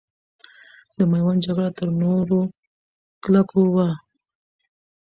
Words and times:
د 0.97 0.99
میوند 1.11 1.43
جګړه 1.45 1.69
تر 1.77 1.87
نورو 2.01 2.39
کلکو 3.23 3.61
وه. 3.75 3.87